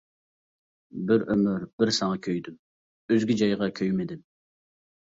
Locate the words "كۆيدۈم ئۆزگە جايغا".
2.31-3.73